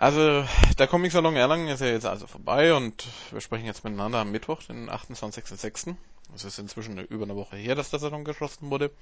[0.00, 0.44] Also,
[0.78, 4.62] der Comic-Salon Erlangen ist ja jetzt also vorbei und wir sprechen jetzt miteinander am Mittwoch,
[4.62, 5.96] den 28.06.
[6.36, 8.92] Es ist inzwischen über eine Woche her, dass der Salon geschlossen wurde.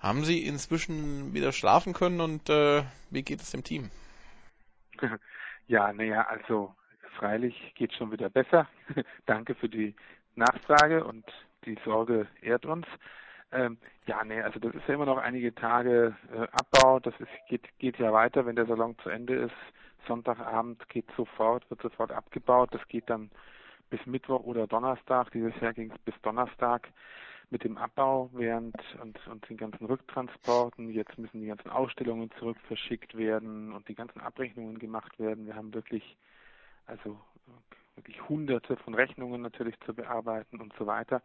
[0.00, 3.90] Haben Sie inzwischen wieder schlafen können und äh, wie geht es dem Team?
[5.68, 6.74] Ja, naja, also
[7.16, 8.66] freilich geht schon wieder besser.
[9.26, 9.94] Danke für die
[10.34, 11.24] Nachfrage und
[11.64, 12.84] die Sorge ehrt uns.
[13.52, 16.98] Ähm, ja, nee, also das ist ja immer noch einige Tage äh, Abbau.
[16.98, 19.54] Das ist, geht, geht ja weiter, wenn der Salon zu Ende ist.
[20.06, 22.70] Sonntagabend geht sofort, wird sofort abgebaut.
[22.72, 23.30] Das geht dann
[23.90, 25.30] bis Mittwoch oder Donnerstag.
[25.32, 26.88] Dieses Jahr ging es bis Donnerstag
[27.50, 30.88] mit dem Abbau während und, und den ganzen Rücktransporten.
[30.88, 35.46] Jetzt müssen die ganzen Ausstellungen zurück verschickt werden und die ganzen Abrechnungen gemacht werden.
[35.46, 36.16] Wir haben wirklich,
[36.86, 37.20] also
[37.94, 41.22] wirklich hunderte von Rechnungen natürlich zu bearbeiten und so weiter.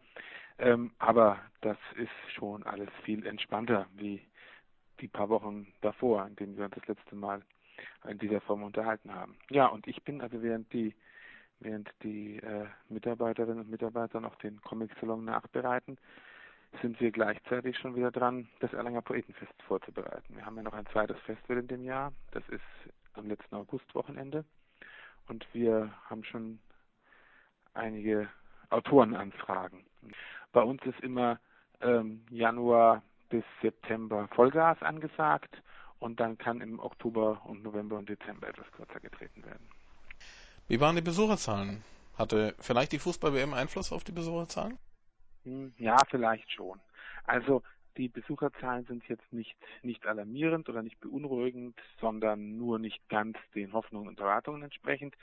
[0.58, 4.20] Ähm, aber das ist schon alles viel entspannter wie
[5.00, 7.42] die paar Wochen davor, in denen wir uns das letzte Mal
[8.06, 9.36] in dieser Form unterhalten haben.
[9.50, 10.94] Ja, und ich bin also während die
[11.60, 15.98] während die äh, Mitarbeiterinnen und Mitarbeiter noch den Comic-Salon nachbereiten,
[16.82, 20.36] sind wir gleichzeitig schon wieder dran, das Erlanger Poetenfest vorzubereiten.
[20.36, 22.62] Wir haben ja noch ein zweites Festival in dem Jahr, das ist
[23.14, 24.44] am letzten Augustwochenende
[25.26, 26.60] und wir haben schon
[27.74, 28.28] einige
[28.70, 29.84] Autorenanfragen.
[30.52, 31.40] Bei uns ist immer
[31.80, 35.62] ähm, Januar bis September Vollgas angesagt
[35.98, 39.68] und dann kann im Oktober und November und Dezember etwas kürzer getreten werden.
[40.68, 41.82] Wie waren die Besucherzahlen?
[42.16, 44.78] Hatte vielleicht die Fußball-WM Einfluss auf die Besucherzahlen?
[45.44, 46.80] Hm, ja, vielleicht schon.
[47.24, 47.62] Also
[47.96, 53.72] die Besucherzahlen sind jetzt nicht, nicht alarmierend oder nicht beunruhigend, sondern nur nicht ganz den
[53.72, 55.16] Hoffnungen und Erwartungen entsprechend.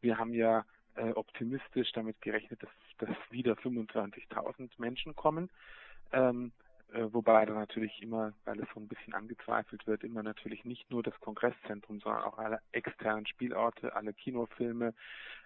[0.00, 5.50] Wir haben ja äh, optimistisch damit gerechnet, dass, dass wieder 25.000 Menschen kommen.
[6.12, 10.64] Ähm, äh, wobei da natürlich immer, weil es so ein bisschen angezweifelt wird, immer natürlich
[10.64, 14.94] nicht nur das Kongresszentrum, sondern auch alle externen Spielorte, alle Kinofilme,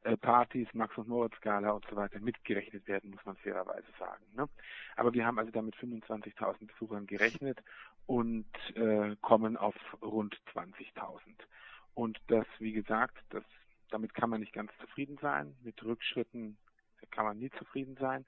[0.02, 4.24] äh, Partys, Max und Moritz Gala und so weiter mitgerechnet werden, muss man fairerweise sagen.
[4.34, 4.48] Ne?
[4.96, 7.62] Aber wir haben also damit 25.000 Besuchern gerechnet
[8.06, 11.20] und äh, kommen auf rund 20.000.
[11.94, 13.44] Und das, wie gesagt, das,
[13.90, 15.54] damit kann man nicht ganz zufrieden sein.
[15.62, 16.56] Mit Rückschritten
[17.10, 18.24] kann man nie zufrieden sein.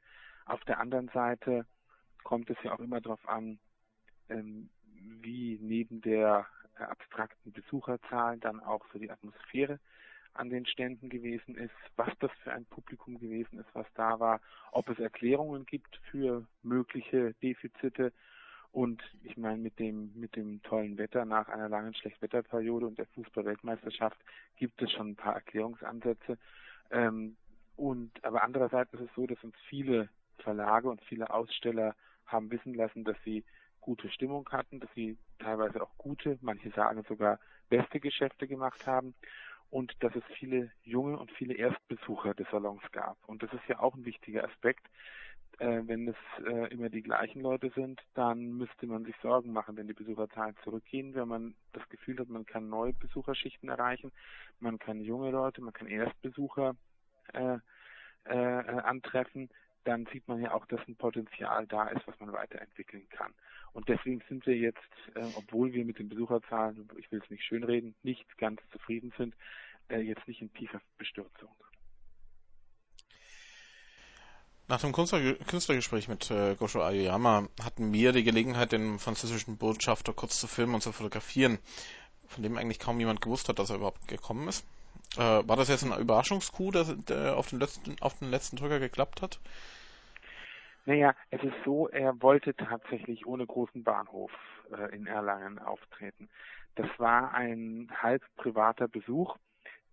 [0.47, 1.67] Auf der anderen Seite
[2.25, 3.59] kommt es ja auch immer darauf an,
[4.29, 6.47] ähm, wie neben der
[6.77, 9.81] abstrakten Besucherzahl dann auch so die Atmosphäre
[10.35, 14.41] an den Ständen gewesen ist, was das für ein Publikum gewesen ist, was da war,
[14.71, 18.13] ob es Erklärungen gibt für mögliche Defizite
[18.71, 23.07] und ich meine, mit dem, mit dem tollen Wetter nach einer langen Schlechtwetterperiode und der
[23.07, 24.19] Fußball-Weltmeisterschaft
[24.57, 26.39] gibt es schon ein paar Erklärungsansätze.
[26.91, 27.37] Ähm,
[27.77, 30.09] und aber andererseits ist es so, dass uns viele
[30.43, 31.95] Verlage und viele Aussteller
[32.27, 33.45] haben wissen lassen, dass sie
[33.81, 37.39] gute Stimmung hatten, dass sie teilweise auch gute, manche sagen sogar
[37.69, 39.15] beste Geschäfte gemacht haben
[39.71, 43.17] und dass es viele junge und viele Erstbesucher des Salons gab.
[43.27, 44.87] Und das ist ja auch ein wichtiger Aspekt.
[45.59, 46.17] Äh, wenn es
[46.47, 50.55] äh, immer die gleichen Leute sind, dann müsste man sich Sorgen machen, wenn die Besucherzahlen
[50.63, 54.13] zurückgehen, wenn man das Gefühl hat, man kann neue Besucherschichten erreichen,
[54.61, 56.77] man kann junge Leute, man kann Erstbesucher
[57.33, 57.59] äh,
[58.25, 59.49] äh, antreffen,
[59.85, 63.33] dann sieht man ja auch, dass ein Potenzial da ist, was man weiterentwickeln kann.
[63.73, 64.79] Und deswegen sind wir jetzt,
[65.15, 69.35] äh, obwohl wir mit den Besucherzahlen, ich will es nicht schönreden, nicht ganz zufrieden sind,
[69.89, 71.55] äh, jetzt nicht in tiefer Bestürzung.
[74.69, 80.39] Nach dem Künstlergespräch mit äh, Gosho Aoyama hatten wir die Gelegenheit, den französischen Botschafter kurz
[80.39, 81.59] zu filmen und zu fotografieren,
[82.27, 84.67] von dem eigentlich kaum jemand gewusst hat, dass er überhaupt gekommen ist.
[85.17, 88.79] Äh, war das jetzt ein Überraschungscoup, dass der auf den letzten, auf den letzten Drücker
[88.79, 89.41] geklappt hat?
[90.85, 94.31] Naja, es ist so, er wollte tatsächlich ohne großen Bahnhof
[94.73, 96.29] äh, in Erlangen auftreten.
[96.77, 99.37] Das war ein halb privater Besuch,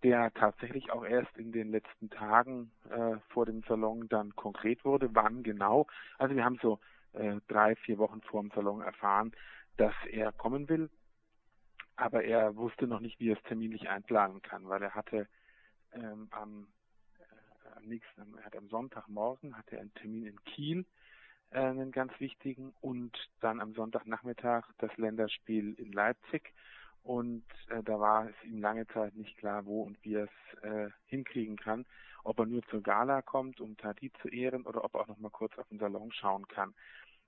[0.02, 5.08] der tatsächlich auch erst in den letzten Tagen äh, vor dem Salon dann konkret wurde.
[5.12, 5.86] Wann genau?
[6.18, 6.78] Also wir haben so
[7.12, 9.32] äh, drei, vier Wochen vor dem Salon erfahren,
[9.76, 10.88] dass er kommen will
[11.96, 15.26] aber er wusste noch nicht, wie er es terminlich einplanen kann, weil er hatte
[15.92, 16.68] ähm, am,
[17.18, 20.84] äh, am nächsten, er hat am Sonntagmorgen hatte er einen Termin in Kiel,
[21.50, 26.52] äh, einen ganz wichtigen, und dann am Sonntagnachmittag das Länderspiel in Leipzig.
[27.02, 30.62] Und äh, da war es ihm lange Zeit nicht klar, wo und wie er es
[30.62, 31.86] äh, hinkriegen kann,
[32.24, 35.18] ob er nur zur Gala kommt, um Tadi zu ehren, oder ob er auch noch
[35.18, 36.74] mal kurz auf den Salon schauen kann.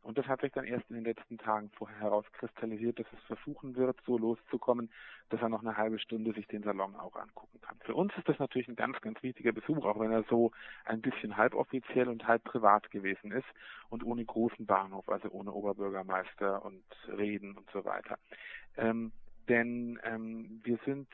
[0.09, 3.77] Und das hat sich dann erst in den letzten Tagen vorher herauskristallisiert, dass es versuchen
[3.77, 4.91] wird, so loszukommen,
[5.29, 7.77] dass er noch eine halbe Stunde sich den Salon auch angucken kann.
[7.85, 10.51] Für uns ist das natürlich ein ganz, ganz wichtiger Besuch, auch wenn er so
[10.87, 13.45] ein bisschen halboffiziell und halb privat gewesen ist
[13.91, 18.19] und ohne großen Bahnhof, also ohne Oberbürgermeister und Reden und so weiter.
[18.79, 19.13] Ähm,
[19.51, 21.09] denn ähm, wir sind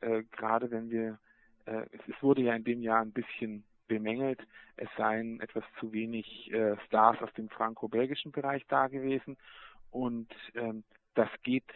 [0.00, 1.20] äh, gerade wenn wir,
[1.66, 4.40] äh, es, es, wurde ja in dem Jahr ein bisschen bemängelt,
[4.76, 9.36] es seien etwas zu wenig äh, Stars aus dem franco-belgischen Bereich da gewesen
[9.90, 10.84] und ähm,
[11.14, 11.70] das geht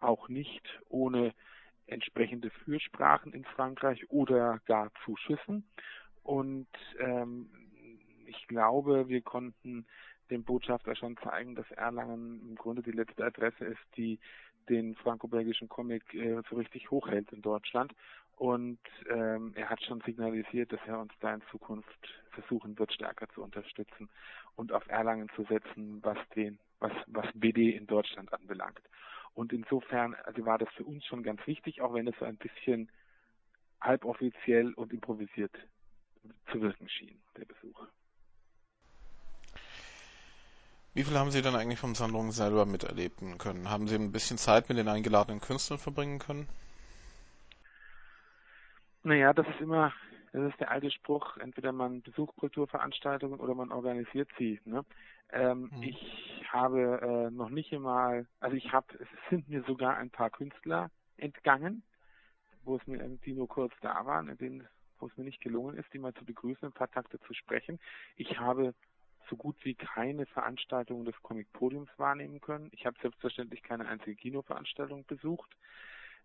[0.00, 1.32] auch nicht ohne
[1.86, 5.64] entsprechende Fürsprachen in Frankreich oder gar Zuschüssen.
[6.22, 6.68] Und
[7.00, 7.48] ähm,
[8.26, 9.86] ich glaube, wir konnten
[10.30, 14.18] dem Botschafter schon zeigen, dass Erlangen im Grunde die letzte Adresse ist, die
[14.68, 17.92] den franco-belgischen Comic äh, so richtig hochhält in Deutschland.
[18.36, 23.28] Und ähm, er hat schon signalisiert, dass er uns da in Zukunft versuchen wird, stärker
[23.28, 24.08] zu unterstützen
[24.56, 28.80] und auf Erlangen zu setzen, was den, was, was BD in Deutschland anbelangt.
[29.34, 32.36] Und insofern also war das für uns schon ganz wichtig, auch wenn es so ein
[32.36, 32.90] bisschen
[33.80, 35.52] halboffiziell und improvisiert
[36.50, 37.86] zu wirken schien, der Besuch.
[40.94, 43.70] Wie viel haben Sie denn eigentlich vom Sandrung selber miterleben können?
[43.70, 46.46] Haben Sie ein bisschen Zeit mit den eingeladenen Künstlern verbringen können?
[49.04, 49.92] Naja, das ist immer,
[50.32, 54.60] das ist der alte Spruch, entweder man besucht Kulturveranstaltungen oder man organisiert sie.
[54.64, 54.84] Ne?
[55.30, 55.82] Ähm, mhm.
[55.82, 60.30] Ich habe äh, noch nicht einmal, also ich habe, es sind mir sogar ein paar
[60.30, 61.82] Künstler entgangen,
[62.64, 64.68] wo es mir irgendwie nur kurz da waren, in denen,
[64.98, 67.80] wo es mir nicht gelungen ist, die mal zu begrüßen, ein paar Takte zu sprechen.
[68.16, 68.74] Ich habe
[69.28, 72.68] so gut wie keine Veranstaltung des Comic-Podiums wahrnehmen können.
[72.72, 75.50] Ich habe selbstverständlich keine einzige Kinoveranstaltung besucht.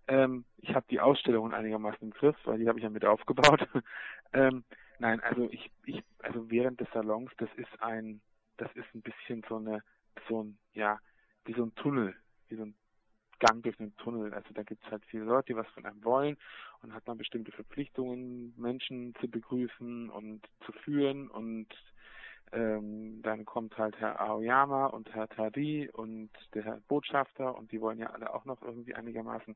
[0.07, 3.67] Ähm, ich habe die Ausstellungen einigermaßen im Griff, weil die habe ich ja mit aufgebaut.
[4.33, 4.63] ähm,
[4.99, 8.21] nein, also ich, ich, also während des Salons, das ist ein,
[8.57, 9.83] das ist ein bisschen so eine,
[10.27, 10.99] so ein, ja,
[11.45, 12.15] wie so ein Tunnel,
[12.49, 12.75] wie so ein
[13.39, 14.33] Gang durch einen Tunnel.
[14.33, 16.37] Also da gibt es halt viele Leute, die was von einem wollen
[16.81, 21.67] und hat man bestimmte Verpflichtungen, Menschen zu begrüßen und zu führen und
[22.53, 27.81] ähm, dann kommt halt Herr Aoyama und Herr Tadi und der Herr Botschafter und die
[27.81, 29.55] wollen ja alle auch noch irgendwie einigermaßen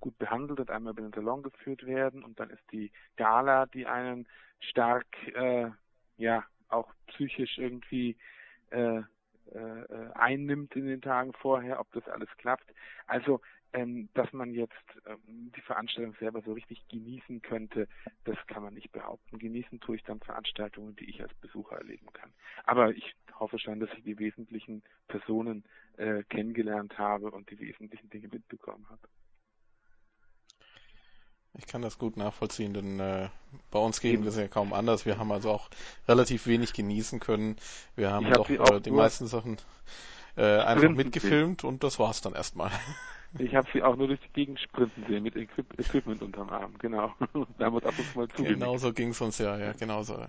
[0.00, 3.86] gut behandelt und einmal über den Salon geführt werden und dann ist die Gala, die
[3.86, 4.26] einen
[4.60, 5.70] stark, äh,
[6.16, 8.16] ja, auch psychisch irgendwie
[8.70, 9.02] äh,
[9.52, 12.72] äh, einnimmt in den Tagen vorher, ob das alles klappt.
[13.06, 13.40] Also,
[13.72, 14.72] ähm, dass man jetzt
[15.06, 17.88] ähm, die Veranstaltung selber so richtig genießen könnte,
[18.24, 19.38] das kann man nicht behaupten.
[19.38, 22.32] Genießen tue ich dann Veranstaltungen, die ich als Besucher erleben kann.
[22.64, 25.64] Aber ich hoffe schon, dass ich die wesentlichen Personen
[25.96, 29.08] äh, kennengelernt habe und die wesentlichen Dinge mitbekommen habe.
[31.56, 33.28] Ich kann das gut nachvollziehen, denn äh,
[33.70, 35.06] bei uns wir es ja kaum anders.
[35.06, 35.68] Wir haben also auch
[36.08, 37.56] relativ wenig genießen können.
[37.94, 39.58] Wir haben doch äh, die meisten Sachen
[40.36, 41.70] äh, einfach mitgefilmt sehen.
[41.70, 42.70] und das war's dann erstmal.
[43.36, 46.78] Ich habe sie auch nur durch die Gegend sprinten sehen mit Equip Equipment unterm Arm,
[46.78, 47.12] genau.
[47.58, 48.44] da haben wir ab und mal zu.
[48.44, 50.24] Genau so ging's uns ja, ja, genau so.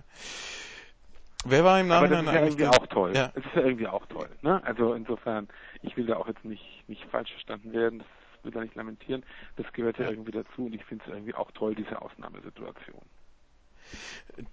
[1.44, 3.12] Wer war im Nachhinein Aber das ist ja irgendwie auch toll.
[3.14, 3.32] Ja.
[3.36, 4.28] Es ist ja irgendwie auch toll.
[4.42, 4.60] Ne?
[4.64, 5.46] Also insofern,
[5.82, 8.00] ich will da auch jetzt nicht, nicht falsch verstanden werden.
[8.00, 8.08] Das
[8.46, 9.24] will da nicht lamentieren.
[9.56, 13.02] Das gehört ja irgendwie dazu und ich finde es irgendwie auch toll, diese Ausnahmesituation.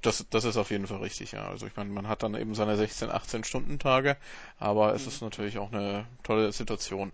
[0.01, 1.47] Das, das ist auf jeden Fall richtig, ja.
[1.47, 4.17] Also ich meine, man hat dann eben seine 16, 18 Stunden Tage,
[4.59, 5.07] aber es mhm.
[5.07, 7.11] ist natürlich auch eine tolle Situation.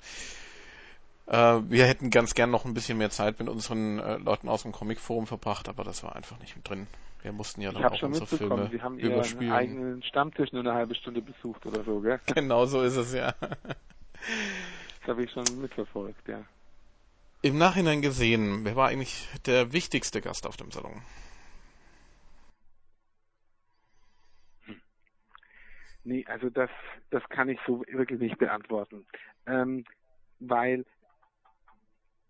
[1.27, 4.63] Äh, wir hätten ganz gern noch ein bisschen mehr Zeit mit unseren äh, Leuten aus
[4.63, 6.87] dem Comicforum verbracht, aber das war einfach nicht mit drin.
[7.21, 10.95] Wir mussten ja dann auch unsere Filme Sie haben Ihren eigenen Stammtisch nur eine halbe
[10.95, 12.19] Stunde besucht oder so, gell?
[12.33, 13.33] Genau so ist es, ja.
[13.41, 16.43] Das habe ich schon mitverfolgt, ja.
[17.41, 21.01] Im Nachhinein gesehen, wer war eigentlich der wichtigste Gast auf dem Salon?
[24.65, 24.81] Hm.
[26.03, 26.69] Nee, also das,
[27.11, 29.05] das kann ich so wirklich nicht beantworten.
[29.45, 29.85] Ähm,
[30.39, 30.85] weil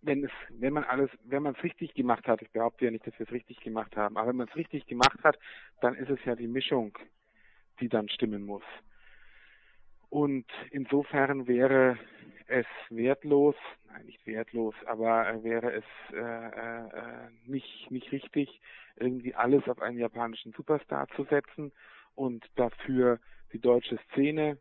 [0.03, 3.07] wenn es, wenn man alles, wenn man es richtig gemacht hat, ich behaupte ja nicht,
[3.07, 5.39] dass wir es richtig gemacht haben, aber wenn man es richtig gemacht hat,
[5.81, 6.95] dann ist es ja die Mischung,
[7.79, 8.63] die dann stimmen muss.
[10.09, 11.97] Und insofern wäre
[12.47, 13.55] es wertlos,
[13.87, 18.59] nein, nicht wertlos, aber wäre es äh, äh, nicht, nicht richtig,
[18.95, 21.71] irgendwie alles auf einen japanischen Superstar zu setzen
[22.15, 23.19] und dafür
[23.53, 24.57] die deutsche Szene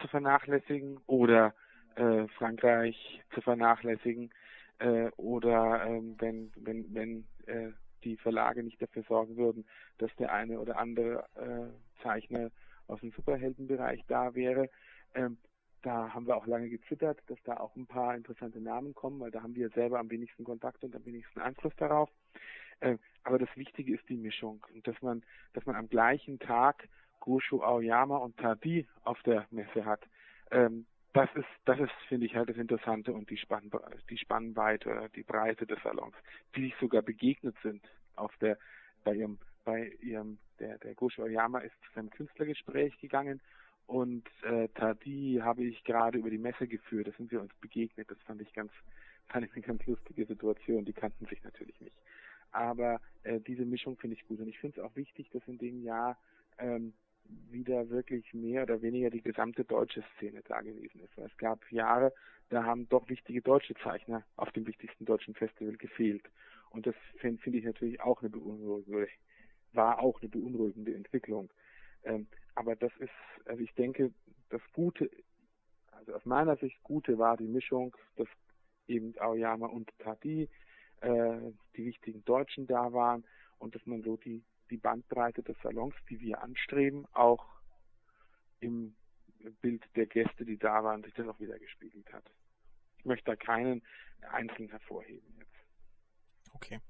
[0.00, 1.54] zu vernachlässigen oder
[1.94, 4.30] äh, Frankreich zu vernachlässigen
[4.78, 7.72] äh, oder ähm, wenn wenn wenn äh,
[8.04, 9.64] die Verlage nicht dafür sorgen würden,
[9.98, 12.50] dass der eine oder andere äh, Zeichner
[12.88, 14.68] aus dem Superheldenbereich da wäre.
[15.14, 15.38] Ähm,
[15.82, 19.30] da haben wir auch lange gezittert, dass da auch ein paar interessante Namen kommen, weil
[19.30, 22.08] da haben wir selber am wenigsten Kontakt und am wenigsten Einfluss darauf.
[22.80, 25.22] Äh, aber das Wichtige ist die Mischung und dass man,
[25.54, 26.88] dass man am gleichen Tag
[27.20, 30.02] Gosho Aoyama und Tadi auf der Messe hat.
[30.50, 33.70] Ähm, das ist, das ist, finde ich, halt das Interessante und die, Spann
[34.08, 36.14] die Spannweite, die Breite des Salons,
[36.56, 37.86] die sich sogar begegnet sind
[38.16, 38.58] auf der,
[39.04, 43.40] bei ihrem, bei ihrem, der, der Gosho Aoyama ist zu seinem Künstlergespräch gegangen
[43.86, 47.08] und äh, Tadi habe ich gerade über die Messe geführt.
[47.08, 48.10] Da sind wir uns begegnet.
[48.10, 48.72] Das fand ich ganz,
[49.28, 50.84] fand ich eine ganz lustige Situation.
[50.84, 51.96] Die kannten sich natürlich nicht.
[52.52, 54.40] Aber äh, diese Mischung finde ich gut.
[54.40, 56.18] Und ich finde es auch wichtig, dass in dem Jahr
[56.58, 56.92] ähm,
[57.50, 61.16] wieder wirklich mehr oder weniger die gesamte deutsche Szene da gewesen ist.
[61.16, 62.12] Weil es gab Jahre,
[62.50, 66.24] da haben doch wichtige deutsche Zeichner auf dem wichtigsten deutschen Festival gefehlt.
[66.70, 69.08] Und das finde find ich natürlich auch eine beunruhigende,
[69.72, 71.50] war auch eine beunruhigende Entwicklung.
[72.04, 73.10] Ähm, aber das ist,
[73.46, 74.12] also ich denke,
[74.50, 75.10] das Gute,
[75.92, 78.28] also aus meiner Sicht Gute war die Mischung, dass
[78.86, 80.48] eben Aoyama und Tadi,
[81.00, 83.24] äh, die wichtigen Deutschen da waren
[83.58, 87.46] und dass man so die, die Bandbreite des Salons, die wir anstreben, auch
[88.60, 88.94] im
[89.60, 92.24] Bild der Gäste, die da waren, sich das auch wieder gespiegelt hat.
[92.98, 93.82] Ich möchte da keinen
[94.30, 95.50] einzeln hervorheben jetzt.
[96.54, 96.80] Okay.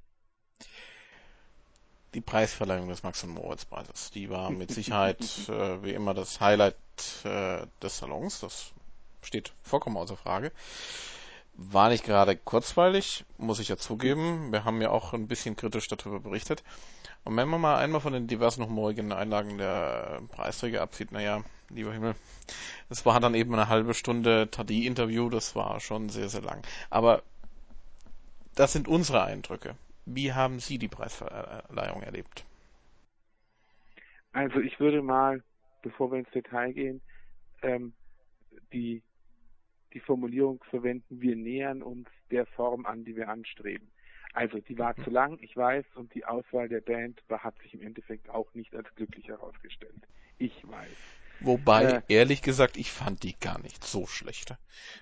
[2.15, 6.77] Die Preisverleihung des Max- und Moritz-Preises, die war mit Sicherheit äh, wie immer das Highlight
[7.25, 8.41] äh, des Salons.
[8.41, 8.73] Das
[9.23, 10.53] steht vollkommen außer Frage.
[11.55, 14.53] War nicht gerade kurzweilig, muss ich ja zugeben.
[14.53, 16.63] Wir haben ja auch ein bisschen kritisch darüber berichtet.
[17.25, 21.93] Und wenn man mal einmal von den diversen humorigen Einlagen der Preisträger absieht, naja, lieber
[21.93, 22.15] Himmel,
[22.89, 26.63] es war dann eben eine halbe Stunde Tadi-Interview, das war schon sehr, sehr lang.
[26.91, 27.23] Aber
[28.55, 29.77] das sind unsere Eindrücke.
[30.05, 32.45] Wie haben Sie die Preisverleihung erlebt?
[34.33, 35.43] Also ich würde mal,
[35.83, 37.03] bevor wir ins Detail gehen,
[37.63, 37.93] ähm,
[38.73, 39.03] die
[39.93, 43.91] die Formulierung verwenden, wir nähern uns der Form an, die wir anstreben.
[44.33, 47.83] Also die war zu lang, ich weiß, und die Auswahl der Band hat sich im
[47.83, 50.09] Endeffekt auch nicht als glücklich herausgestellt.
[50.39, 50.89] Ich weiß.
[51.45, 54.55] Wobei, äh, ehrlich gesagt, ich fand die gar nicht so schlecht.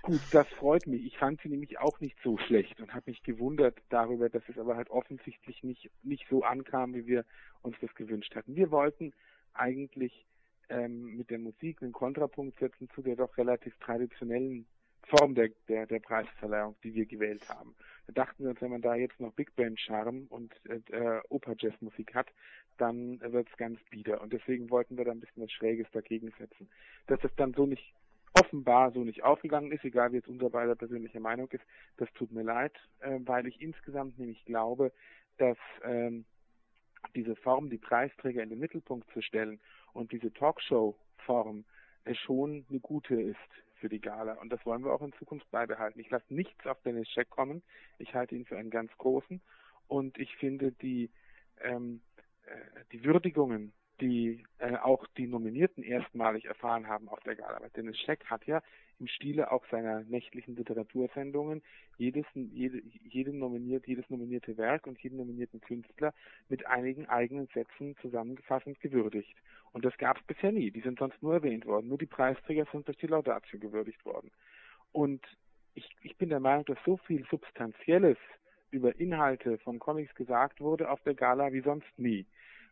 [0.02, 1.04] Gut, das freut mich.
[1.04, 4.58] Ich fand sie nämlich auch nicht so schlecht und habe mich gewundert darüber, dass es
[4.58, 7.24] aber halt offensichtlich nicht, nicht so ankam, wie wir
[7.62, 8.56] uns das gewünscht hatten.
[8.56, 9.12] Wir wollten
[9.52, 10.26] eigentlich
[10.68, 14.66] ähm, mit der Musik einen Kontrapunkt setzen zu der doch relativ traditionellen
[15.10, 17.74] Form der, der, der Preisverleihung, die wir gewählt haben.
[18.06, 22.14] Da dachten wir uns, wenn man da jetzt noch Big Band Charme und äh, Oper-Jazz-Musik
[22.14, 22.28] hat,
[22.80, 24.20] dann wird es ganz bieder.
[24.20, 26.68] Und deswegen wollten wir da ein bisschen was Schräges dagegen setzen.
[27.06, 27.94] Dass es dann so nicht
[28.32, 31.64] offenbar so nicht aufgegangen ist, egal wie jetzt unser beider persönliche Meinung ist,
[31.96, 34.92] das tut mir leid, äh, weil ich insgesamt nämlich glaube,
[35.38, 36.24] dass ähm,
[37.14, 39.60] diese Form, die Preisträger in den Mittelpunkt zu stellen
[39.92, 41.64] und diese Talkshow-Form
[42.04, 43.36] äh, schon eine gute ist
[43.80, 44.34] für die Gala.
[44.34, 46.00] Und das wollen wir auch in Zukunft beibehalten.
[46.00, 47.62] Ich lasse nichts auf Dennis Scheck kommen.
[47.98, 49.40] Ich halte ihn für einen ganz großen.
[49.88, 51.10] Und ich finde die,
[51.62, 52.09] ähm, äh,
[52.92, 57.60] die Würdigungen, die äh, auch die Nominierten erstmalig erfahren haben auf der Gala.
[57.60, 58.62] Weil Dennis Scheck hat ja
[58.98, 61.62] im Stile auch seiner nächtlichen Literatursendungen
[61.96, 66.14] jedes, jede, jeden nominiert, jedes nominierte Werk und jeden nominierten Künstler
[66.48, 69.36] mit einigen eigenen Sätzen zusammengefasst und gewürdigt.
[69.72, 70.70] Und das gab es bisher nie.
[70.70, 71.88] Die sind sonst nur erwähnt worden.
[71.88, 74.30] Nur die Preisträger sind durch die Laudatio gewürdigt worden.
[74.92, 75.24] Und
[75.74, 78.18] ich, ich bin der Meinung, dass so viel Substanzielles
[78.70, 82.26] über Inhalte von Comics gesagt wurde auf der Gala wie sonst nie.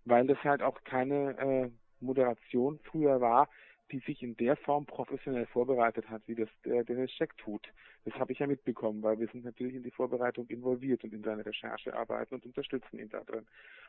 [0.08, 3.48] Weil das halt auch keine äh, Moderation früher war,
[3.90, 7.66] die sich in der Form professionell vorbereitet hat, wie das der Dennis Scheck tut.
[8.04, 11.22] Das habe ich ja mitbekommen, weil wir sind natürlich in die Vorbereitung involviert und in
[11.22, 13.46] seine Recherche arbeiten und unterstützen ihn da drin.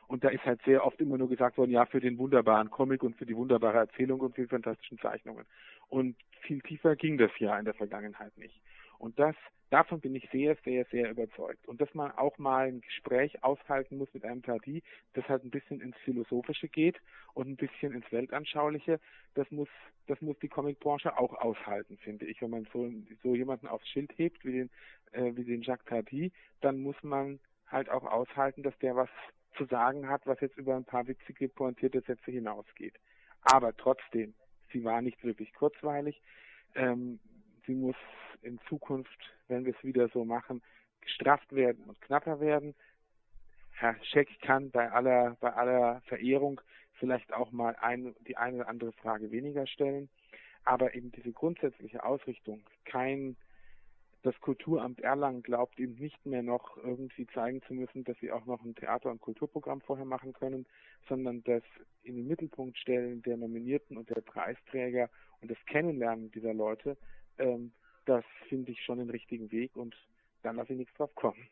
[0.08, 3.02] Und da ist halt sehr oft immer nur gesagt worden, ja, für den wunderbaren Comic
[3.02, 5.44] und für die wunderbare Erzählung und für die fantastischen Zeichnungen.
[5.88, 8.60] Und viel tiefer ging das ja in der Vergangenheit nicht.
[9.00, 9.34] Und das,
[9.70, 11.66] davon bin ich sehr, sehr, sehr überzeugt.
[11.66, 14.82] Und dass man auch mal ein Gespräch aushalten muss mit einem Tati,
[15.14, 17.00] das halt ein bisschen ins Philosophische geht
[17.32, 19.00] und ein bisschen ins Weltanschauliche,
[19.34, 19.68] das muss,
[20.06, 22.42] das muss die Comicbranche auch aushalten, finde ich.
[22.42, 22.92] Wenn man so,
[23.22, 24.70] so jemanden aufs Schild hebt wie den,
[25.12, 26.30] äh, wie den Jacques Tati,
[26.60, 29.08] dann muss man halt auch aushalten, dass der was
[29.56, 32.94] zu sagen hat, was jetzt über ein paar witzige, pointierte Sätze hinausgeht.
[33.42, 34.34] Aber trotzdem,
[34.72, 36.20] sie war nicht wirklich kurzweilig.
[36.74, 37.18] Ähm,
[37.66, 37.96] sie muss
[38.42, 40.62] in Zukunft, wenn wir es wieder so machen,
[41.00, 42.74] gestrafft werden und knapper werden.
[43.72, 46.60] Herr Scheck kann bei aller, bei aller Verehrung
[46.94, 50.08] vielleicht auch mal ein, die eine oder andere Frage weniger stellen.
[50.64, 53.36] Aber eben diese grundsätzliche Ausrichtung, kein,
[54.22, 58.44] das Kulturamt Erlangen glaubt eben nicht mehr noch irgendwie zeigen zu müssen, dass sie auch
[58.44, 60.66] noch ein Theater- und Kulturprogramm vorher machen können,
[61.08, 61.62] sondern das
[62.02, 65.08] in den Mittelpunkt stellen der Nominierten und der Preisträger
[65.40, 66.98] und das Kennenlernen dieser Leute
[67.40, 67.72] ähm,
[68.06, 69.94] das finde ich schon den richtigen Weg und
[70.42, 71.48] dann lasse ich nichts drauf kommen.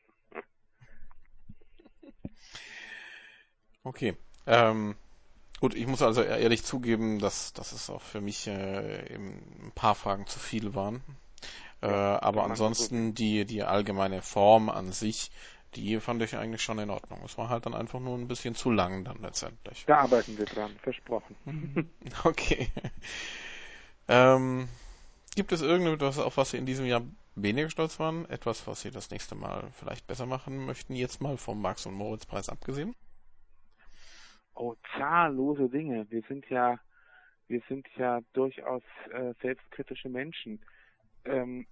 [3.84, 4.16] Okay.
[4.46, 4.96] Ähm,
[5.60, 9.94] gut, ich muss also ehrlich zugeben, dass, dass es auch für mich äh, ein paar
[9.94, 11.02] Fragen zu viel waren.
[11.80, 15.30] Äh, ja, aber ansonsten die, die allgemeine Form an sich,
[15.74, 17.20] die fand ich eigentlich schon in Ordnung.
[17.24, 19.84] Es war halt dann einfach nur ein bisschen zu lang dann letztendlich.
[19.86, 21.36] Da arbeiten wir dran, versprochen.
[22.24, 22.68] okay.
[24.10, 24.70] Ähm,
[25.34, 27.02] Gibt es irgendetwas, auf was Sie in diesem Jahr
[27.34, 28.28] weniger stolz waren?
[28.28, 31.94] Etwas, was Sie das nächste Mal vielleicht besser machen möchten, jetzt mal vom Max- und
[31.94, 32.94] Moritz-Preis abgesehen?
[34.54, 36.10] Oh, zahllose Dinge.
[36.10, 36.80] Wir sind ja,
[37.46, 38.82] wir sind ja durchaus
[39.12, 40.60] äh, selbstkritische Menschen.
[41.24, 41.66] Ähm,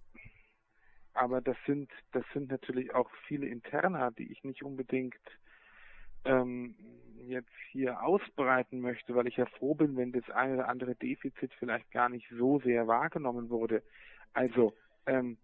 [1.14, 5.16] aber das sind, das sind natürlich auch viele Interna, die ich nicht unbedingt
[6.24, 6.74] ähm,
[7.28, 11.52] jetzt hier ausbreiten möchte, weil ich ja froh bin, wenn das eine oder andere Defizit
[11.58, 13.82] vielleicht gar nicht so sehr wahrgenommen wurde.
[14.32, 14.74] Also,
[15.06, 15.36] ähm,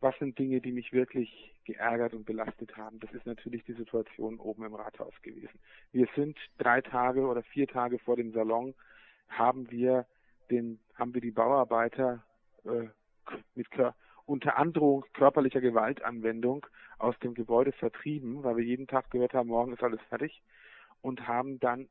[0.00, 3.00] was sind Dinge, die mich wirklich geärgert und belastet haben?
[3.00, 5.58] Das ist natürlich die Situation oben im Rathaus gewesen.
[5.92, 8.74] Wir sind drei Tage oder vier Tage vor dem Salon,
[9.28, 10.06] haben wir
[10.50, 12.24] den, haben wir die Bauarbeiter
[12.64, 12.88] äh,
[13.54, 13.68] mit
[14.24, 16.66] unter Androhung körperlicher Gewaltanwendung
[16.98, 20.42] aus dem Gebäude vertrieben, weil wir jeden Tag gehört haben, morgen ist alles fertig
[21.02, 21.88] und haben dann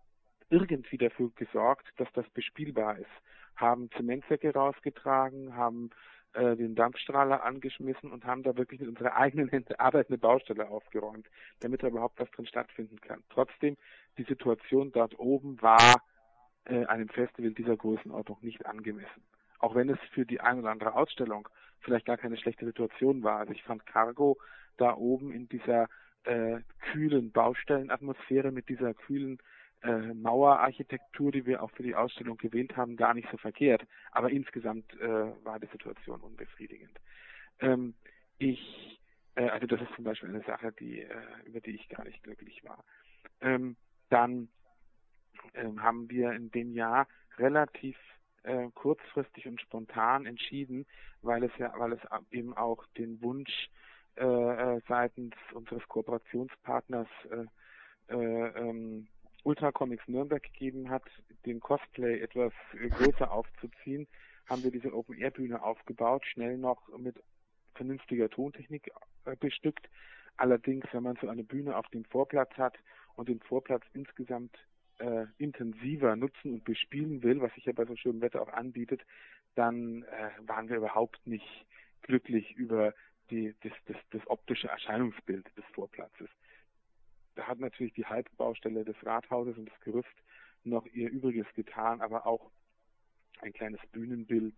[0.50, 3.10] irgendwie dafür gesorgt, dass das bespielbar ist.
[3.56, 5.92] Haben Zementsäcke rausgetragen, haben
[6.34, 10.70] äh, den Dampfstrahler angeschmissen und haben da wirklich mit unserer eigenen Hände Arbeit eine Baustelle
[10.70, 11.28] aufgeräumt,
[11.60, 13.24] damit da überhaupt was drin stattfinden kann.
[13.30, 13.78] Trotzdem,
[14.18, 16.02] die Situation dort oben war
[16.66, 19.24] äh, einem Festival dieser Größenordnung nicht angemessen.
[19.60, 21.50] Auch wenn es für die ein oder andere Ausstellung
[21.82, 23.40] vielleicht gar keine schlechte Situation war.
[23.40, 24.38] Also ich fand Cargo
[24.78, 25.88] da oben in dieser
[26.24, 26.60] äh,
[26.92, 29.40] kühlen Baustellenatmosphäre mit dieser kühlen
[29.82, 33.86] äh, Mauerarchitektur, die wir auch für die Ausstellung gewählt haben, gar nicht so verkehrt.
[34.12, 35.08] Aber insgesamt äh,
[35.46, 37.00] war die Situation unbefriedigend.
[37.60, 37.94] Ähm,
[38.38, 39.00] ich,
[39.36, 42.22] äh, also das ist zum Beispiel eine Sache, die, äh, über die ich gar nicht
[42.24, 42.84] glücklich war.
[43.42, 43.78] Ähm,
[44.10, 44.50] dann
[45.54, 47.08] ähm, haben wir in dem Jahr
[47.38, 47.98] relativ
[48.44, 50.86] äh, kurzfristig und spontan entschieden,
[51.22, 53.70] weil es ja, weil es eben auch den Wunsch
[54.20, 59.08] äh, äh, seitens unseres Kooperationspartners äh, äh, ähm,
[59.44, 61.04] Ultra Comics Nürnberg gegeben hat,
[61.46, 64.08] den Cosplay etwas äh, größer aufzuziehen,
[64.48, 67.16] haben wir diese Open Air Bühne aufgebaut, schnell noch mit
[67.76, 68.92] vernünftiger Tontechnik
[69.40, 69.90] bestückt.
[70.36, 72.78] Allerdings, wenn man so eine Bühne auf dem Vorplatz hat
[73.16, 74.58] und den Vorplatz insgesamt
[74.98, 79.02] äh, intensiver nutzen und bespielen will, was sich ja bei so schönem Wetter auch anbietet,
[79.56, 81.66] dann äh, waren wir überhaupt nicht
[82.02, 82.94] glücklich über
[83.30, 86.30] die, das, das, das optische Erscheinungsbild des Vorplatzes.
[87.36, 90.08] Da hat natürlich die Halbbaustelle des Rathauses und das Gerüst
[90.64, 92.52] noch ihr Übriges getan, aber auch
[93.42, 94.56] ein kleines Bühnenbild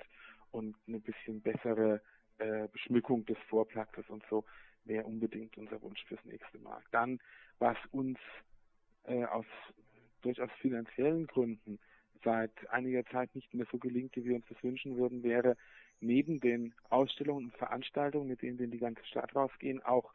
[0.51, 2.01] und eine bisschen bessere
[2.39, 4.45] äh, Beschmückung des Vorplatzes und so
[4.85, 6.81] wäre unbedingt unser Wunsch fürs nächste Mal.
[6.91, 7.19] Dann,
[7.59, 8.17] was uns
[9.03, 9.45] äh, aus
[10.21, 11.79] durchaus finanziellen Gründen
[12.23, 15.57] seit einiger Zeit nicht mehr so gelingt, wie wir uns das wünschen würden, wäre
[16.01, 20.11] neben den Ausstellungen und Veranstaltungen, mit denen wir in die ganze Stadt rausgehen, auch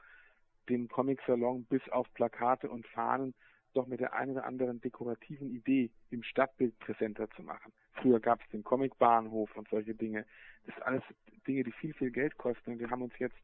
[0.68, 3.34] den Comic-Salon bis auf Plakate und Fahnen
[3.72, 7.72] doch mit der einen oder anderen dekorativen Idee im Stadtbild präsenter zu machen.
[7.94, 10.24] Früher gab es den Comicbahnhof und solche Dinge.
[10.64, 11.02] Das sind alles
[11.46, 12.72] Dinge, die viel, viel Geld kosten.
[12.72, 13.36] Und wir haben uns jetzt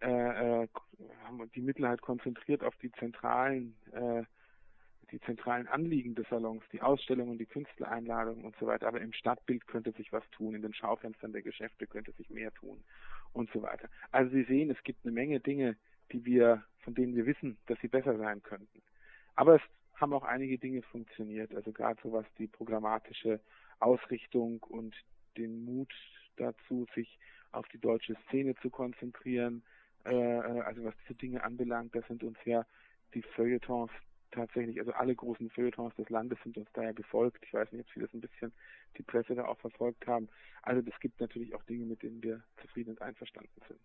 [0.00, 0.68] äh, äh,
[1.24, 4.24] haben die Mittel halt konzentriert auf die zentralen äh,
[5.12, 8.88] die zentralen Anliegen des Salons, die Ausstellungen, die Künstlereinladungen und so weiter.
[8.88, 12.52] Aber im Stadtbild könnte sich was tun, in den Schaufenstern der Geschäfte könnte sich mehr
[12.52, 12.82] tun
[13.32, 13.88] und so weiter.
[14.10, 15.76] Also Sie sehen, es gibt eine Menge Dinge,
[16.12, 18.82] die wir, von denen wir wissen, dass sie besser sein könnten.
[19.34, 19.62] Aber es
[19.94, 23.40] haben auch einige Dinge funktioniert, also gerade so was die programmatische
[23.80, 24.94] Ausrichtung und
[25.36, 25.92] den Mut
[26.36, 27.18] dazu, sich
[27.52, 29.62] auf die deutsche Szene zu konzentrieren,
[30.04, 32.66] äh, äh also was diese Dinge anbelangt, da sind uns ja
[33.14, 33.90] die Feuilletons
[34.30, 37.42] tatsächlich, also alle großen Feuilletons des Landes sind uns daher gefolgt.
[37.46, 38.52] Ich weiß nicht, ob Sie das ein bisschen
[38.98, 40.28] die Presse da auch verfolgt haben.
[40.62, 43.80] Also es gibt natürlich auch Dinge, mit denen wir zufrieden und einverstanden sind.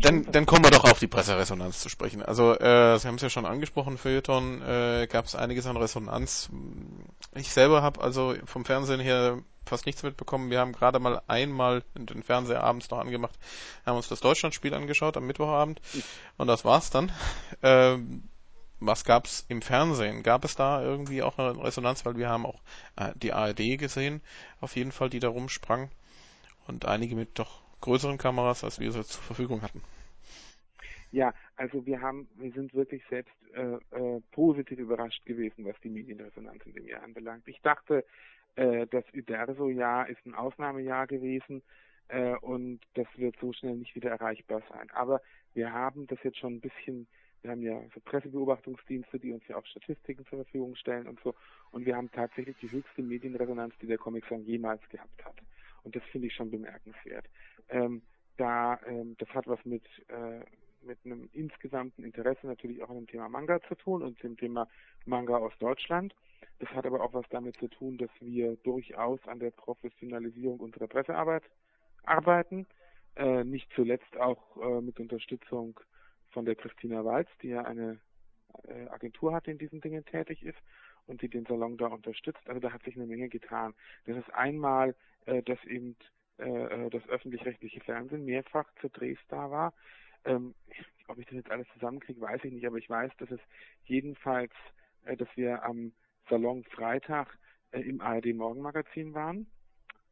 [0.00, 2.22] Dann, dann kommen wir doch auf die Presseresonanz zu sprechen.
[2.22, 6.50] Also äh, Sie haben es ja schon angesprochen, Feuilleton äh, gab es einiges an Resonanz.
[7.34, 10.50] Ich selber habe also vom Fernsehen her fast nichts mitbekommen.
[10.50, 13.36] Wir haben gerade mal einmal den Fernseher abends noch angemacht,
[13.84, 15.80] haben uns das Deutschlandspiel angeschaut am Mittwochabend
[16.36, 17.10] und das war's dann.
[17.62, 18.28] Ähm,
[18.80, 20.22] was gab's im Fernsehen?
[20.22, 22.04] Gab es da irgendwie auch eine Resonanz?
[22.04, 22.60] Weil wir haben auch
[22.96, 24.20] äh, die ARD gesehen,
[24.60, 25.90] auf jeden Fall, die da rumsprang.
[26.66, 29.82] Und einige mit doch größeren Kameras, als wir so zur Verfügung hatten.
[31.12, 35.88] Ja, also wir haben, wir sind wirklich selbst äh, äh, positiv überrascht gewesen, was die
[35.88, 37.46] Medienresonanz in dem Jahr anbelangt.
[37.46, 38.04] Ich dachte,
[38.56, 41.62] äh, das Uderso-Jahr ist ein Ausnahmejahr gewesen
[42.08, 44.90] äh, und das wird so schnell nicht wieder erreichbar sein.
[44.90, 45.22] Aber
[45.54, 47.06] wir haben das jetzt schon ein bisschen
[47.46, 51.34] wir haben ja so Pressebeobachtungsdienste, die uns ja auch Statistiken zur Verfügung stellen und so.
[51.70, 55.36] Und wir haben tatsächlich die höchste Medienresonanz, die der Comic Song jemals gehabt hat.
[55.84, 57.26] Und das finde ich schon bemerkenswert.
[57.68, 58.02] Ähm,
[58.36, 60.40] da, ähm, das hat was mit, äh,
[60.82, 64.66] mit einem insgesamten Interesse natürlich auch an dem Thema Manga zu tun und dem Thema
[65.04, 66.16] Manga aus Deutschland.
[66.58, 70.88] Das hat aber auch was damit zu tun, dass wir durchaus an der Professionalisierung unserer
[70.88, 71.44] Pressearbeit
[72.02, 72.66] arbeiten.
[73.14, 75.78] Äh, nicht zuletzt auch äh, mit Unterstützung
[76.30, 77.98] von der Christina Walz, die ja eine
[78.64, 80.58] äh, Agentur hat, die in diesen Dingen tätig ist
[81.06, 82.46] und die den Salon da unterstützt.
[82.46, 83.74] Also da hat sich eine Menge getan.
[84.06, 84.94] Das ist einmal,
[85.26, 85.96] äh, dass eben
[86.38, 89.72] äh, äh das öffentlich-rechtliche Fernsehen mehrfach zu Drehs da war.
[90.24, 90.54] Ähm,
[91.08, 93.40] ob ich das jetzt alles zusammenkriege, weiß ich nicht, aber ich weiß, dass es
[93.84, 94.52] jedenfalls,
[95.04, 95.92] äh, dass wir am
[96.28, 97.38] Salon Freitag
[97.70, 99.46] äh, im ARD Morgenmagazin waren.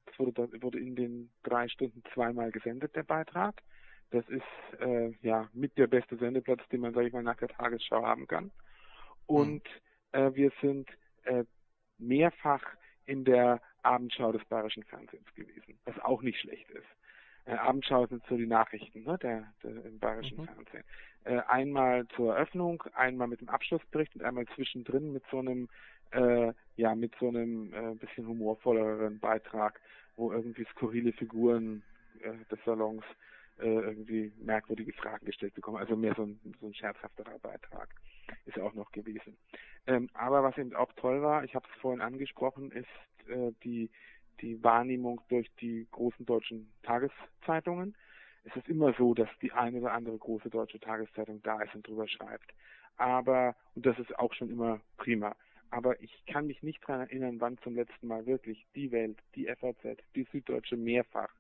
[0.07, 3.63] Das wurde, wurde in den drei Stunden zweimal gesendet, der Beitrag.
[4.15, 7.49] Das ist äh, ja mit der beste Sendeplatz, den man, sage ich mal, nach der
[7.49, 8.53] Tagesschau haben kann.
[9.27, 9.65] Und
[10.13, 10.19] mhm.
[10.21, 10.89] äh, wir sind
[11.25, 11.43] äh,
[11.99, 12.63] mehrfach
[13.07, 16.87] in der Abendschau des Bayerischen Fernsehens gewesen, was auch nicht schlecht ist.
[17.47, 20.45] Äh, Abendschau sind so die Nachrichten ne, der, der, im Bayerischen mhm.
[20.45, 20.85] Fernsehen.
[21.25, 25.69] Äh, einmal zur Eröffnung, einmal mit dem Abschlussbericht und einmal zwischendrin mit so einem
[26.13, 29.81] äh, ja mit so einem äh, bisschen humorvolleren Beitrag,
[30.15, 31.83] wo irgendwie skurrile Figuren
[32.21, 33.03] äh, des Salons
[33.59, 35.79] äh, irgendwie merkwürdige Fragen gestellt bekommen.
[35.79, 37.89] Also mehr so ein, so ein scherzhafterer Beitrag
[38.47, 39.37] ist auch noch gewesen.
[39.87, 43.91] Ähm, aber was eben auch toll war, ich habe es vorhin angesprochen, ist äh, die
[44.41, 47.95] die Wahrnehmung durch die großen deutschen Tageszeitungen.
[48.43, 51.87] Es ist immer so, dass die eine oder andere große deutsche Tageszeitung da ist und
[51.87, 52.53] drüber schreibt.
[52.97, 55.37] Aber, und das ist auch schon immer prima
[55.75, 59.47] aber ich kann mich nicht daran erinnern, wann zum letzten Mal wirklich die Welt, die
[59.47, 61.35] FAZ, die Süddeutsche mehrfach,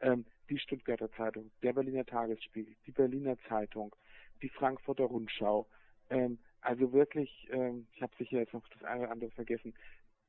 [0.00, 3.94] ähm, die Stuttgarter Zeitung, der Berliner Tagesspiegel, die Berliner Zeitung,
[4.42, 5.66] die Frankfurter Rundschau,
[6.10, 9.74] ähm, also wirklich, ähm, ich habe sicher jetzt noch das eine oder andere vergessen,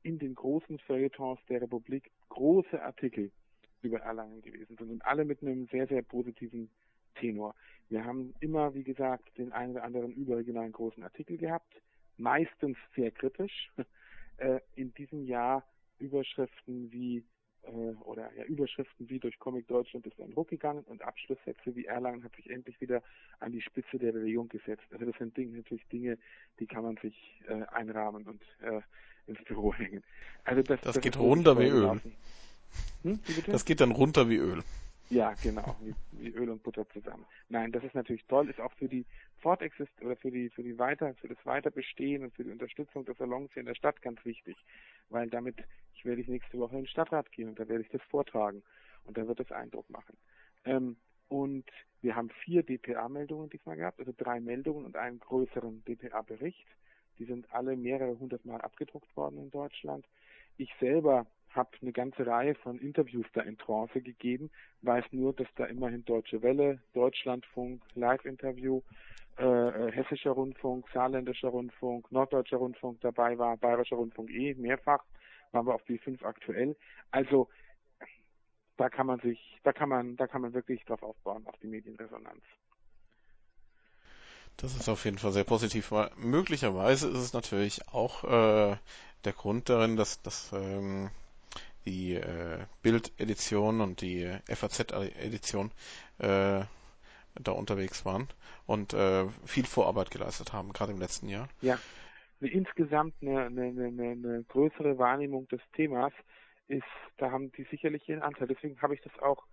[0.02, 3.32] in den großen Feuilletons der Republik große Artikel
[3.82, 6.70] über Erlangen gewesen sind und alle mit einem sehr, sehr positiven
[7.16, 7.54] Tenor.
[7.88, 11.72] Wir haben immer, wie gesagt, den einen oder anderen überregionalen großen Artikel gehabt
[12.18, 13.70] meistens sehr kritisch.
[14.38, 15.64] Äh, in diesem Jahr
[15.98, 17.24] Überschriften wie
[18.04, 22.22] oder ja, Überschriften wie durch Comic Deutschland ist ein Ruck gegangen und Abschlusssätze wie Erlangen
[22.22, 23.02] hat sich endlich wieder
[23.40, 24.84] an die Spitze der Bewegung gesetzt.
[24.92, 26.18] Also das sind Dinge, natürlich Dinge,
[26.60, 27.14] die kann man sich
[27.48, 28.80] äh, einrahmen und äh,
[29.26, 30.02] ins Büro hängen.
[30.44, 32.00] Also das, das, das geht runter wie Öl.
[33.02, 33.20] Hm?
[33.24, 34.62] Wie das geht dann runter wie Öl.
[35.08, 37.24] Ja, genau, wie, wie, Öl und Butter zusammen.
[37.48, 39.06] Nein, das ist natürlich toll, ist auch für die
[39.38, 43.16] Fortexist oder für die für die weiter für das Weiterbestehen und für die Unterstützung des
[43.16, 44.56] Salons hier in der Stadt ganz wichtig,
[45.08, 45.56] weil damit
[46.06, 48.62] werde ich nächste Woche in den Stadtrat gehen und da werde ich das vortragen
[49.04, 50.16] und da wird es Eindruck machen.
[50.64, 50.96] Ähm,
[51.28, 51.64] und
[52.02, 56.66] wir haben vier DPA-Meldungen diesmal gehabt, also drei Meldungen und einen größeren DPA-Bericht.
[57.18, 60.06] Die sind alle mehrere hundert Mal abgedruckt worden in Deutschland.
[60.56, 64.50] Ich selber habe eine ganze Reihe von Interviews da in Trance gegeben,
[64.82, 68.82] weiß nur, dass da immerhin Deutsche Welle, Deutschlandfunk, Live-Interview,
[69.38, 75.04] äh, Hessischer Rundfunk, Saarländischer Rundfunk, Norddeutscher Rundfunk dabei war, Bayerischer Rundfunk eh, mehrfach,
[75.52, 76.76] waren wir auf die fünf aktuell.
[77.10, 77.48] Also
[78.76, 81.66] da kann man sich, da kann man, da kann man wirklich drauf aufbauen, auf die
[81.66, 82.42] Medienresonanz.
[84.58, 88.76] Das ist auf jeden Fall sehr positiv, weil möglicherweise ist es natürlich auch äh,
[89.24, 91.10] der Grund darin, dass, dass ähm,
[91.84, 95.70] die äh, Bild-Edition und die FAZ-Edition
[96.18, 96.64] äh,
[97.34, 98.28] da unterwegs waren
[98.66, 101.48] und äh, viel Vorarbeit geleistet haben, gerade im letzten Jahr.
[101.60, 101.78] Ja,
[102.40, 106.12] eine, insgesamt eine, eine, eine, eine größere Wahrnehmung des Themas
[106.68, 106.84] ist,
[107.18, 108.48] da haben die sicherlich ihren Anteil.
[108.48, 109.44] Deswegen habe ich das auch,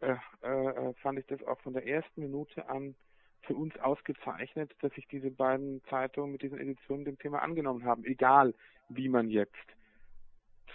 [0.00, 2.94] äh, äh, fand ich das auch von der ersten Minute an
[3.42, 8.04] für uns ausgezeichnet, dass sich diese beiden Zeitungen mit diesen Editionen dem Thema angenommen haben,
[8.04, 8.54] egal
[8.88, 9.54] wie man jetzt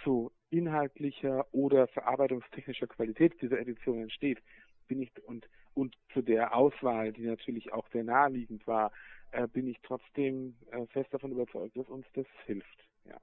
[0.02, 4.42] zu inhaltlicher oder verarbeitungstechnischer Qualität dieser Edition entsteht,
[4.88, 8.92] bin ich und und zu der Auswahl, die natürlich auch sehr naheliegend war,
[9.34, 12.84] äh, bin ich trotzdem äh, fest davon überzeugt, dass uns das hilft.
[13.04, 13.18] Ja.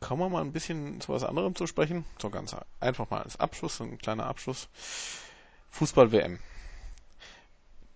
[0.00, 2.04] Kommen wir mal ein bisschen zu was anderem zu sprechen.
[2.18, 4.68] So ganz einfach mal als Abschluss, ein kleiner Abschluss.
[5.70, 6.38] Fußball-WM.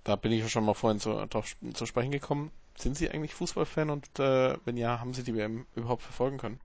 [0.05, 2.53] Da bin ich ja schon mal vorhin zu, drauf zu sprechen gekommen.
[2.77, 6.61] Sind Sie eigentlich Fußballfan und äh, wenn ja, haben Sie die WM überhaupt verfolgen können?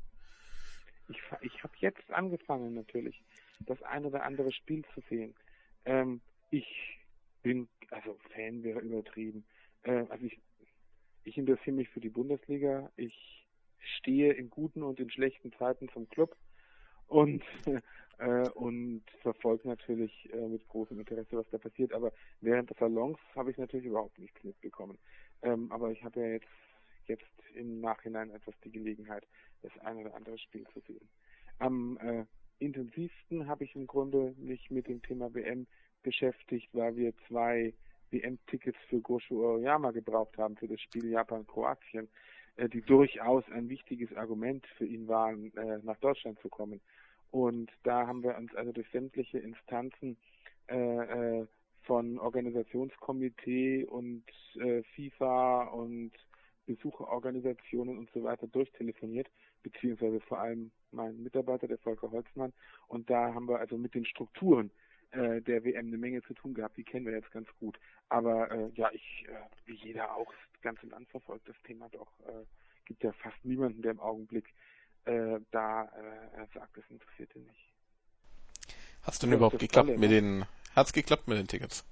[1.07, 3.21] Ich, ich habe jetzt angefangen natürlich,
[3.61, 5.33] das eine oder andere Spiel zu sehen.
[5.85, 6.99] Ähm, ich
[7.41, 9.43] bin, also Fan wäre übertrieben.
[9.83, 10.39] Äh, also ich,
[11.23, 12.91] ich interessiere mich für die Bundesliga.
[12.95, 13.47] Ich
[13.97, 16.35] stehe in guten und in schlechten Zeiten zum Club
[17.07, 17.43] und
[18.17, 21.93] äh, und verfolge natürlich äh, mit großem Interesse, was da passiert.
[21.93, 24.97] Aber während des Salons habe ich natürlich überhaupt nichts mitbekommen.
[25.41, 26.47] Ähm, aber ich habe ja jetzt
[27.07, 29.27] jetzt im Nachhinein etwas die Gelegenheit,
[29.61, 31.09] das ein oder andere Spiel zu sehen.
[31.57, 32.25] Am äh,
[32.59, 35.67] intensivsten habe ich im Grunde mich mit dem Thema WM
[36.03, 37.73] beschäftigt, weil wir zwei
[38.11, 42.09] WM-Tickets für Gosho Aoyama gebraucht haben für das Spiel Japan-Kroatien,
[42.57, 46.81] äh, die durchaus ein wichtiges Argument für ihn waren, äh, nach Deutschland zu kommen.
[47.31, 50.17] Und da haben wir uns also durch sämtliche Instanzen
[50.67, 51.47] äh, äh,
[51.83, 54.23] von Organisationskomitee und
[54.55, 56.11] äh, FIFA und
[56.65, 59.27] Besucherorganisationen und so weiter durchtelefoniert,
[59.63, 62.53] beziehungsweise vor allem mein Mitarbeiter, der Volker Holzmann.
[62.87, 64.71] Und da haben wir also mit den Strukturen
[65.11, 66.77] äh, der WM eine Menge zu tun gehabt.
[66.77, 67.79] Die kennen wir jetzt ganz gut.
[68.09, 69.33] Aber äh, ja, ich, äh,
[69.65, 72.11] wie jeder auch, das ganze Land verfolgt das Thema doch.
[72.27, 72.45] Äh,
[72.85, 74.45] gibt ja fast niemanden, der im Augenblick
[75.05, 77.71] äh, da äh, sagt, das interessiert ihn nicht.
[79.03, 80.21] Hat's denn überhaupt geklappt Tolle, mit ne?
[80.21, 80.45] den,
[80.75, 81.85] hat's geklappt mit den Tickets?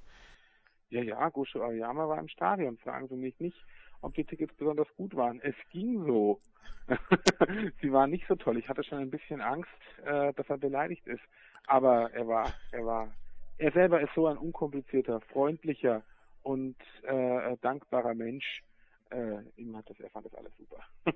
[0.90, 2.78] Ja, ja, Gosho Aoyama war im Stadion.
[2.78, 3.58] Fragen Sie mich nicht,
[4.02, 5.40] ob die Tickets besonders gut waren.
[5.42, 6.42] Es ging so.
[7.82, 8.58] Sie waren nicht so toll.
[8.58, 9.70] Ich hatte schon ein bisschen Angst,
[10.06, 11.22] äh, dass er beleidigt ist.
[11.68, 13.16] Aber er war, er war,
[13.58, 16.04] er selber ist so ein unkomplizierter, freundlicher
[16.42, 18.64] und äh, dankbarer Mensch.
[19.12, 20.84] Äh, ihm hat das, er fand das alles super.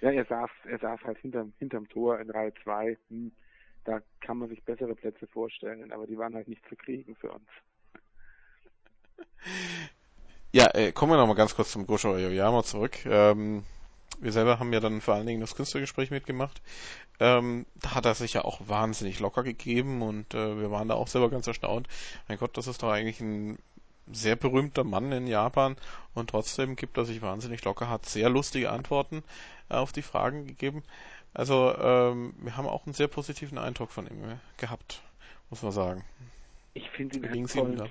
[0.00, 2.98] ja, er saß, er saß halt hinterm, hinterm Tor in Reihe 2.
[3.08, 3.32] Hm,
[3.84, 7.30] da kann man sich bessere Plätze vorstellen, aber die waren halt nicht zu kriegen für
[7.30, 7.48] uns.
[10.52, 13.04] Ja, äh, kommen wir nochmal ganz kurz zum Gosho Aoyama zurück.
[13.06, 13.64] Ähm,
[14.20, 16.62] wir selber haben ja dann vor allen Dingen das Künstlergespräch mitgemacht.
[17.20, 20.94] Ähm, da hat er sich ja auch wahnsinnig locker gegeben und äh, wir waren da
[20.94, 21.88] auch selber ganz erstaunt.
[22.28, 23.58] Mein Gott, das ist doch eigentlich ein
[24.12, 25.76] sehr berühmter Mann in Japan
[26.14, 29.22] und trotzdem gibt er sich wahnsinnig locker, hat sehr lustige Antworten
[29.70, 30.82] äh, auf die Fragen gegeben.
[31.32, 35.02] Also ähm, wir haben auch einen sehr positiven Eindruck von ihm gehabt,
[35.50, 36.04] muss man sagen.
[36.74, 37.88] Ich finde ihn einen tollen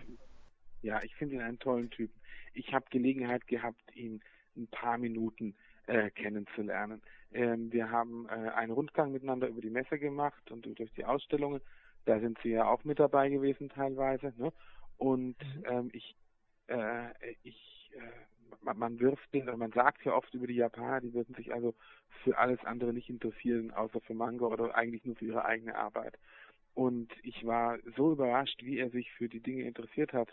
[0.82, 2.14] Ja, ich finde ihn einen tollen Typen.
[2.54, 4.22] Ich habe Gelegenheit gehabt, ihn
[4.56, 5.73] ein paar Minuten äh,
[6.16, 7.02] kennenzulernen.
[7.34, 11.62] Ähm, wir haben äh, einen Rundgang miteinander über die Messe gemacht und durch die Ausstellungen.
[12.06, 14.34] Da sind Sie ja auch mit dabei gewesen teilweise.
[14.38, 14.54] Ne?
[14.98, 15.64] Und mhm.
[15.66, 16.16] ähm, ich,
[16.68, 17.10] äh,
[17.44, 21.36] ich, äh, man, man wirft den, man sagt ja oft über die Japaner, die würden
[21.36, 21.74] sich also
[22.24, 26.18] für alles andere nicht interessieren, außer für Manga oder eigentlich nur für ihre eigene Arbeit.
[26.76, 30.30] Und ich war so überrascht, wie er sich für die Dinge interessiert hat,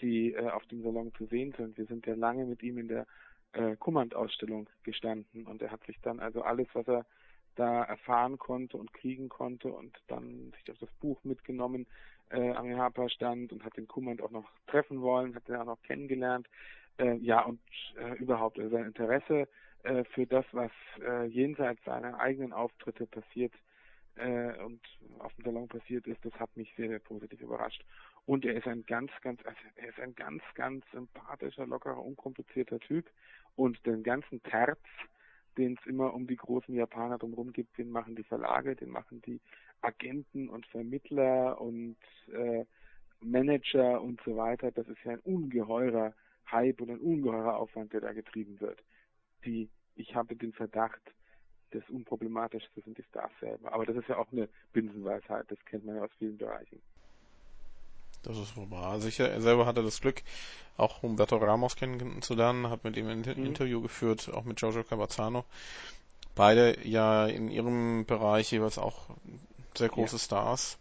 [0.00, 1.76] die äh, auf dem Salon zu sehen sind.
[1.78, 3.06] Wir sind ja lange mit ihm in der
[3.52, 7.04] äh, Kummand-Ausstellung gestanden und er hat sich dann also alles, was er
[7.56, 11.86] da erfahren konnte und kriegen konnte und dann sich auf das Buch mitgenommen
[12.30, 15.82] äh, am Japan-Stand und hat den Kummand auch noch treffen wollen, hat ihn auch noch
[15.82, 16.48] kennengelernt.
[16.98, 17.60] Äh, ja, und
[17.96, 19.48] äh, überhaupt also sein Interesse
[19.82, 23.52] äh, für das, was äh, jenseits seiner eigenen Auftritte passiert
[24.16, 24.80] äh, und
[25.18, 27.84] auf dem Salon passiert ist, das hat mich sehr, sehr positiv überrascht.
[28.24, 32.78] Und er ist ein ganz, ganz, also er ist ein ganz, ganz sympathischer, lockerer, unkomplizierter
[32.80, 33.10] Typ.
[33.56, 34.80] Und den ganzen Terz,
[35.58, 39.20] den es immer um die großen Japaner drumherum gibt, den machen die Verlage, den machen
[39.22, 39.40] die
[39.82, 41.96] Agenten und Vermittler und
[42.32, 42.64] äh,
[43.20, 44.70] Manager und so weiter.
[44.70, 46.14] Das ist ja ein ungeheurer
[46.50, 48.82] Hype und ein ungeheurer Aufwand, der da getrieben wird.
[49.44, 51.02] Die, ich habe den Verdacht,
[51.72, 53.72] das Unproblematischste sind die Stars selber.
[53.72, 56.80] Aber das ist ja auch eine Binsenweisheit, das kennt man ja aus vielen Bereichen.
[58.22, 58.92] Das ist wohl wahr.
[58.92, 60.22] Also ich selber hatte das Glück,
[60.76, 63.46] auch Humberto Ramos kennenzulernen, habe mit ihm ein mhm.
[63.46, 65.44] Interview geführt, auch mit Giorgio Cavazzano.
[66.34, 69.10] Beide ja in ihrem Bereich jeweils auch
[69.76, 70.20] sehr große ja.
[70.20, 70.78] Stars.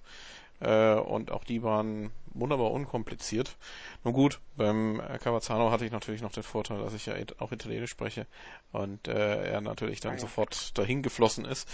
[0.60, 3.58] Äh, und auch die waren wunderbar unkompliziert.
[4.04, 7.92] Nun gut, beim Cavazzano hatte ich natürlich noch den Vorteil, dass ich ja auch Italienisch
[7.92, 8.28] spreche
[8.72, 10.22] und äh, er natürlich dann ah, ja.
[10.22, 11.68] sofort dahin geflossen ist.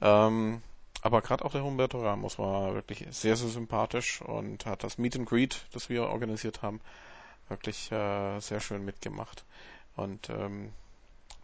[0.00, 0.62] Ähm,
[1.02, 5.16] aber gerade auch der Humberto Ramos war wirklich sehr, sehr sympathisch und hat das Meet
[5.16, 6.80] and Greet, das wir organisiert haben,
[7.48, 9.44] wirklich äh, sehr schön mitgemacht.
[9.96, 10.72] Und ähm,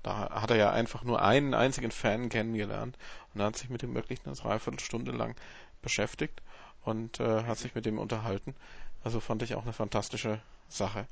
[0.02, 2.98] da hat er ja einfach nur einen einzigen Fan kennengelernt
[3.32, 5.34] und hat sich mit ihm wirklich eine Dreiviertelstunde lang
[5.82, 6.42] beschäftigt
[6.84, 8.54] und äh, hat sich mit ihm unterhalten.
[9.02, 11.06] Also fand ich auch eine fantastische Sache.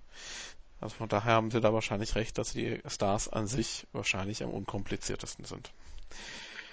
[0.81, 4.51] Also von daher haben sie da wahrscheinlich recht, dass die Stars an sich wahrscheinlich am
[4.51, 5.71] unkompliziertesten sind.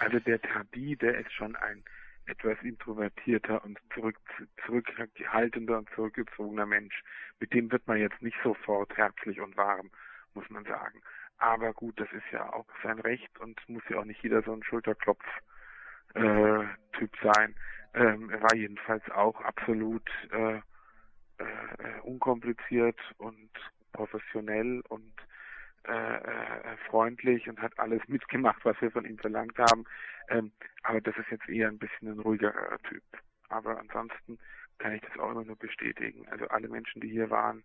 [0.00, 1.84] Also der Tabi, der ist schon ein
[2.26, 4.16] etwas introvertierter und zurück,
[4.64, 7.02] zurückhaltender und zurückgezogener Mensch.
[7.38, 9.90] Mit dem wird man jetzt nicht sofort herzlich und warm,
[10.34, 11.02] muss man sagen.
[11.38, 14.52] Aber gut, das ist ja auch sein Recht und muss ja auch nicht jeder so
[14.52, 15.24] ein Schulterklopf-Typ
[16.14, 17.54] äh, sein.
[17.94, 23.50] Ähm, er war jedenfalls auch absolut äh, äh, unkompliziert und
[23.92, 25.12] professionell und
[25.86, 29.84] äh, äh, freundlich und hat alles mitgemacht, was wir von ihm verlangt haben.
[30.28, 33.02] Ähm, aber das ist jetzt eher ein bisschen ein ruhigerer Typ.
[33.48, 34.38] Aber ansonsten
[34.78, 36.28] kann ich das auch immer nur bestätigen.
[36.28, 37.64] Also alle Menschen, die hier waren,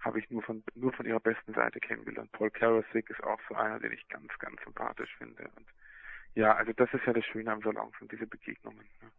[0.00, 2.30] habe ich nur von nur von ihrer besten Seite kennengelernt.
[2.32, 5.50] Paul Karasik ist auch so einer, den ich ganz, ganz sympathisch finde.
[5.56, 5.66] Und
[6.34, 8.86] ja, also das ist ja das Schöne am Salon, sind diese Begegnungen.
[9.02, 9.10] Ne?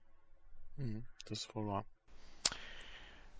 [0.77, 1.85] Mhm, das ist wohl wahr.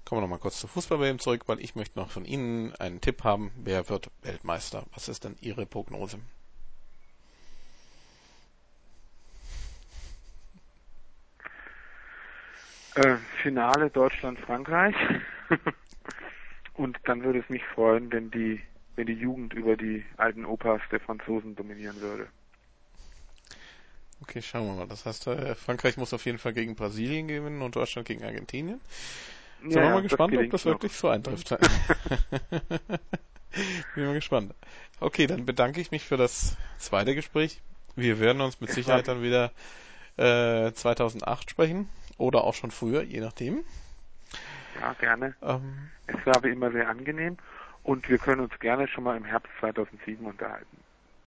[0.06, 3.24] Kommen wir nochmal kurz zu Fußball zurück, weil ich möchte noch von Ihnen einen Tipp
[3.24, 3.52] haben.
[3.56, 4.84] Wer wird Weltmeister?
[4.94, 6.20] Was ist denn Ihre Prognose?
[12.96, 14.96] Äh, Finale Deutschland-Frankreich.
[16.74, 18.62] Und dann würde es mich freuen, wenn die,
[18.96, 22.28] wenn die Jugend über die alten Opas der Franzosen dominieren würde.
[24.22, 24.88] Okay, schauen wir mal.
[24.88, 28.82] Das heißt, äh, Frankreich muss auf jeden Fall gegen Brasilien gewinnen und Deutschland gegen Argentinien.
[29.62, 31.50] Sind ja, wir mal gespannt, ob das wirklich so eintrifft.
[33.95, 34.54] Bin mal gespannt.
[35.00, 37.62] Okay, dann bedanke ich mich für das zweite Gespräch.
[37.95, 39.52] Wir werden uns mit Sicherheit dann wieder
[40.17, 43.63] äh, 2008 sprechen oder auch schon früher, je nachdem.
[44.80, 45.36] Ja, gerne.
[45.41, 47.38] Ähm, es war wie immer sehr angenehm
[47.84, 50.78] und wir können uns gerne schon mal im Herbst 2007 unterhalten.